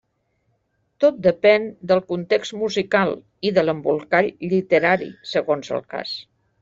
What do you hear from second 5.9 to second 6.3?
cas.